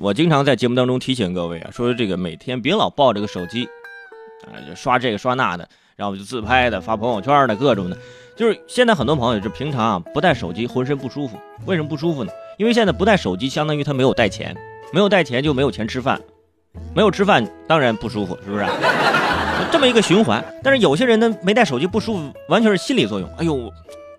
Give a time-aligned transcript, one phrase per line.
[0.00, 3.68] 我经常在节目当中提醒各位啊，说这个每天别老抱着个手机，
[4.46, 7.98] 啊，就刷这个刷那的，然后就自拍的、发朋友圈的各种的。
[8.34, 12.32] 就是现在很多朋友就平常啊不带手机浑身不舒服，为什么不舒服呢？
[12.56, 14.56] 因为现在不带手机相当于他没有带钱，
[14.90, 16.18] 没有带钱就没有钱吃饭，
[16.94, 18.64] 没有吃饭当然不舒服，是不是？
[19.70, 20.42] 这么一个循环。
[20.62, 23.28] 但是有些人呢没带手机不舒服，完全是心理作用。
[23.36, 23.70] 哎呦，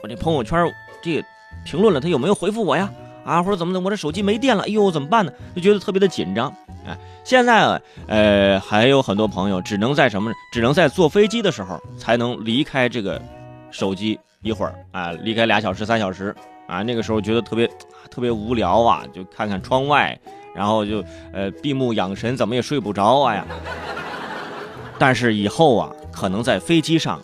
[0.00, 0.72] 我这朋友圈
[1.02, 1.20] 这
[1.64, 2.88] 评论了，他有没有回复我呀？
[3.24, 5.32] 啊，或者怎么的，我这手机没电了，哎呦，怎么办呢？
[5.54, 6.52] 就觉得特别的紧张。
[6.86, 10.30] 哎，现在，呃，还有很多朋友只能在什么？
[10.52, 13.20] 只能在坐飞机的时候才能离开这个
[13.70, 16.34] 手机一会儿啊，离开俩小时、三小时
[16.66, 16.82] 啊。
[16.82, 17.66] 那个时候觉得特别
[18.10, 20.18] 特别无聊啊，就看看窗外，
[20.54, 21.02] 然后就
[21.32, 23.46] 呃闭目养神，怎么也睡不着啊呀。
[24.98, 27.18] 但是以后啊，可能在飞机上，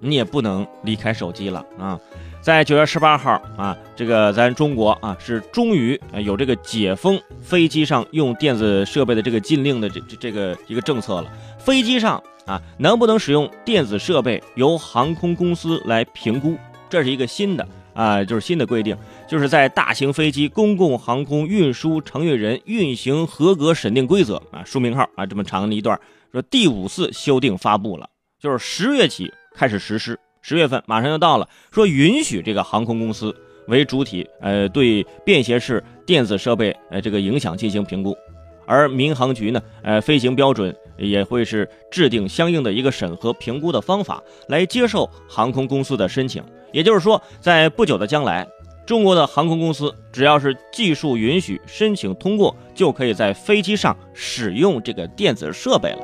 [0.00, 1.98] 你也不能离开手机了啊。
[2.40, 11.30] 在九月十八号啊，这个咱中国啊是终于有这个解封飞机上用电子设备的这个禁令的这这这个一个政策了。
[11.58, 16.56] 飞机上啊能不能使用电子设备，由航空公司来评估，
[16.88, 18.96] 这是一个新的啊，就是新的规定，
[19.28, 26.00] 就是在大型飞机公共航空运输承运人运行合格审定规则啊书名号啊这么长的一段，
[26.32, 28.08] 说第五次修订发布了，
[28.40, 30.18] 就是十月起开始实施。
[30.48, 38.16] 十月份马上就到了，说允许这个航空公司为主体，呃，对便携式电子设备，呃，这个影响进行评估，
[38.64, 46.42] 而民航局呢，呃，飞行标准也会是制定相应的一个审核评估的方法，来接受航空公司的申请。
[46.72, 48.48] 也就是说，在不久的将来，
[48.86, 55.98] 中国的航空公司只要是技术允许，申请通过，就可以在飞机上使用这个电子设备了。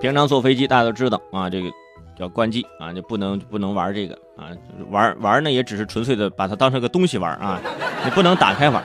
[0.00, 1.68] 平常坐飞机，大家都知道啊，这个。
[2.16, 4.48] 叫关机啊，就不能不能玩这个啊，
[4.90, 7.60] 玩玩呢也只是纯粹的把它当成个东西玩啊，
[8.04, 8.82] 你不能打开玩。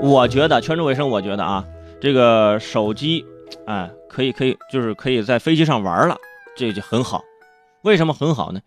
[0.00, 1.64] 我觉得全职卫生，我觉得啊，
[2.00, 3.24] 这个手机，
[3.66, 6.16] 哎，可以可以，就是可以在飞机上玩了，
[6.56, 7.22] 这就很好。
[7.82, 8.60] 为什么很好呢？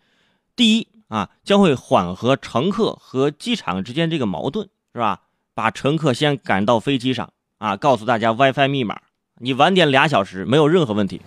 [0.54, 5.20] 第一啊，将会缓和乘客和机场之间这个矛盾，是吧？
[5.54, 9.00] 把乘客先赶到飞机上啊，告诉大家 WiFi 密码，
[9.38, 11.20] 你晚点俩小时没有任何问题。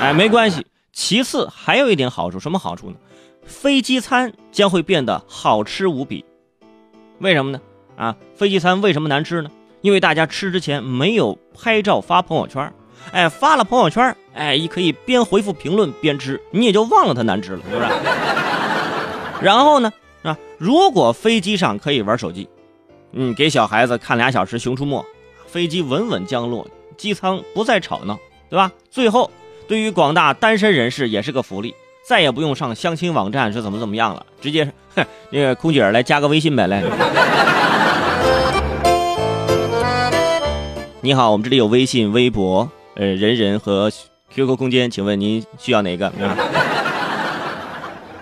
[0.00, 0.64] 哎，没关系。
[0.92, 2.96] 其次，还有一点好处，什么好处呢？
[3.44, 6.24] 飞机餐将会变得好吃无比。
[7.18, 7.60] 为什么呢？
[7.96, 9.50] 啊，飞机餐为什么难吃呢？
[9.80, 12.72] 因为大家吃之前没有拍照发朋友圈。
[13.12, 17.88] 哎，发了朋友圈，哎，你可以边回复评论边吃，你也就忘了它难吃了，是不是？
[19.44, 19.92] 然后呢，
[20.22, 22.48] 啊，如果飞机上可以玩手机，
[23.12, 25.00] 嗯，给小孩子看俩小时《熊出没》，
[25.46, 26.66] 飞机稳稳降落，
[26.96, 28.70] 机舱不再吵闹，对吧？
[28.90, 29.30] 最后。
[29.68, 34.64] 对于广大单身人士也是个福利，再也不用上相亲网站是怎么怎么样了，直接
[34.96, 36.82] 哼，那个空姐来加个微信呗来。
[41.02, 43.92] 你好，我们这里有微信、微博、呃人人和
[44.34, 46.10] QQ 空间，请问您需要哪个？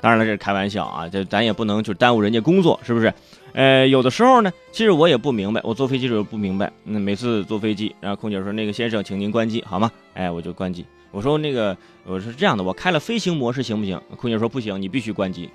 [0.02, 3.14] 当然了，这是开玩笑啊，这咱也不能就耽误人家工作，是不是？
[3.52, 9.88] 呃，有的时候呢，其实我也不明白，我坐飞机时候不明白，那每次坐飞机，然后空姐说那个先生，请您关机好吗？
[10.14, 10.84] 哎，我就关机。
[11.16, 13.98] 我说那个，我说这样的，我开了飞行模式行不行？
[14.18, 15.48] 空姐说不行，你必须关机。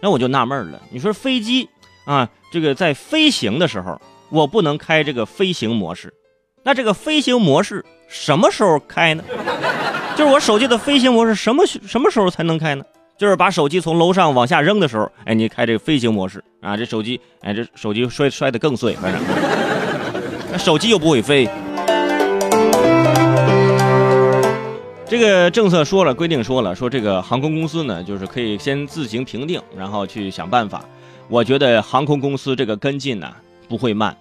[0.00, 1.68] 那我就纳闷了，你说飞机
[2.04, 6.14] 啊，这个在飞行的时候，我不能开这个飞行模式，
[6.62, 9.24] 那这个飞行模式什么时候开呢？
[10.14, 12.84] 就是我手机的飞行模式什么什么时候才能开呢？
[13.18, 19.20] 就是把手机从楼上往下扔的时候，哎，你开这个飞行模式啊，这手机，哎，这手机摔摔得更碎，反正，
[20.52, 21.50] 那手机又不会飞。
[25.08, 30.84] 这个政策说了，规定说了，说这个航空公司呢，就是可以先自行评定，然后去想办法。
[31.28, 33.34] 我觉得航空公司这个跟进呢
[33.68, 34.14] 不会慢，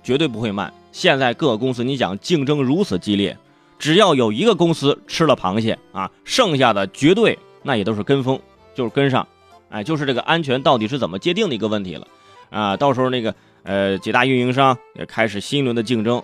[0.00, 0.72] 绝对不会慢。
[0.92, 3.36] 现在各个公司，你讲竞争如此激烈，
[3.80, 8.38] 只要有一个公司吃了螃蟹啊，剩下的绝对那也都是跟风，
[8.76, 9.26] 就是跟上。
[9.70, 12.06] 哎，就是这个安全到底是怎么界定的一个问题了
[12.50, 12.76] 啊。
[12.76, 13.34] 到时候那个
[13.64, 16.22] 呃几大运营商也开始新一轮的竞争，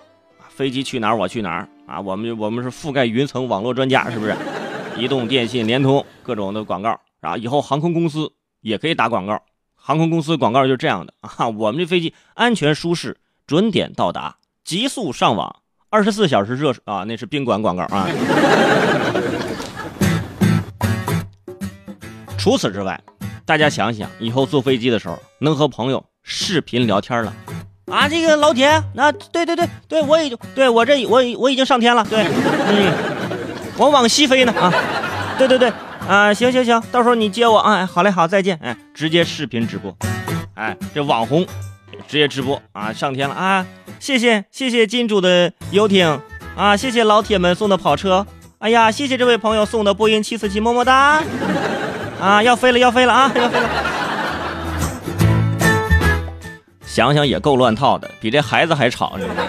[0.48, 1.68] 飞机去哪儿我去哪儿。
[1.86, 4.34] 啊，我们我们是覆盖云层网络专家，是不是？
[4.96, 9.42] 移动、电信、联通各种的广告，然后以后航空公司也可以打广告。
[9.74, 15.56] 航空公司广告就是这样的啊，我们这飞机安全舒适，准点到达，极速上网，
[15.90, 18.08] 二十四小时热啊，那是宾馆广告啊。
[22.38, 22.98] 除此之外，
[23.44, 27.34] 大家想想，以后坐飞机的时候能和朋友视频聊天了。
[27.90, 32.92] 啊，这个老铁，那对对对对，我已经对我这我我已经上天了，对，嗯，
[33.76, 34.72] 我往西飞呢啊，
[35.36, 35.70] 对对对，
[36.08, 39.94] 啊，行行行，到时候你接我啊，好嘞好，再见，哎，直接视频直播，
[40.54, 41.46] 哎，这网红
[42.08, 43.66] 直接直播啊，上天了啊！
[44.00, 46.20] 谢谢谢谢金主的游艇
[46.56, 48.26] 啊，谢谢老铁们送的跑车，
[48.60, 51.22] 哎呀，谢谢这位朋友送的波音七四七，么么哒！
[52.20, 53.68] 啊，要飞了要飞了啊，要飞了！
[56.94, 59.40] 想想也够乱套的，比这孩子还吵，是不是？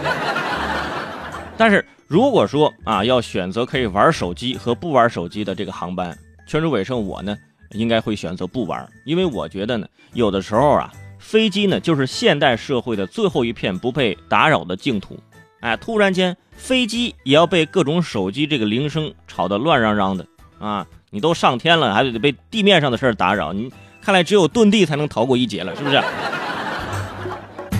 [1.55, 7.37] 但是如果说啊，要选择可以玩手机和不玩手机的这个航班，全主伟胜我呢，
[7.73, 10.91] 应该会选择不玩，因为我觉得呢，有的时候啊。
[11.19, 15.19] 飞机呢，就是现代社会的最后一片不被打扰的净土。
[15.59, 20.25] 哎，突然间，飞机也要被各种手机这个铃声吵得乱嚷嚷的
[20.59, 20.85] 啊！
[21.09, 23.71] 你都上天了，还得被地面上的事儿打扰，你
[24.01, 25.99] 看来只有遁地才能逃过一劫了，是不是？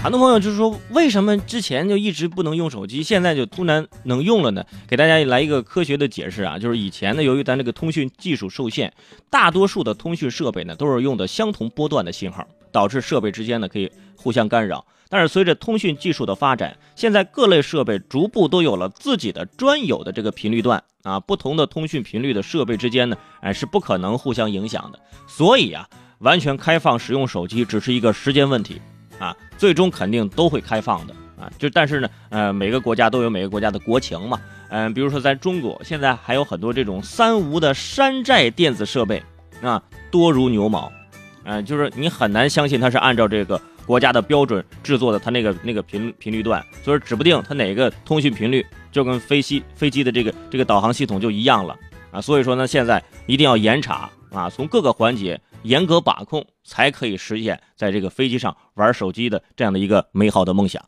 [0.06, 4.64] 很多朋友就是说，为什么之前就一直不能用手机，现在就突然能用了呢？
[4.88, 8.94] 给大家来一个科学的解释啊，就是以前呢，由于咱这个通讯技术受限，
[9.32, 12.48] 大多数的通讯设备呢都是用的相同波段的信号。
[12.72, 25.00] 导致设备之间呢可以互相干扰，但是随着通讯技术的发展，现在各类设备逐步都有了自己的专有的这个频率段啊，不同的通讯频率的设备之间呢，哎是不可能互相影响的。
[25.26, 28.80] 所以啊，完全开放使用手机只是一个时间问题
[29.20, 31.52] 啊，最终肯定都会开放的啊。
[31.58, 34.40] 就但是呢，呃，每个国家都有每个国家的国情嘛，
[34.70, 39.22] 嗯，比如说在中国，现在还有很多这种三无的山寨电子设备
[39.62, 39.82] 啊，
[40.12, 40.92] 多如牛毛。
[41.48, 51.78] 嗯，就是你很难相信它是按照这个国家的标准制作的，它那个那个频频率段，所以指不定它哪个通讯频率就跟飞机飞机的这个这个导航系统就一样了
[52.10, 52.20] 啊。
[52.20, 60.84] 所以说呢，现在一定要严查啊，从各个环节严格把控才可以实现在这个飞机上玩手机的这样的一个美好的梦想。